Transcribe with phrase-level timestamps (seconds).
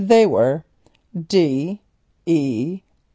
[0.03, 0.63] They were:
[1.15, 2.81] D...............E...............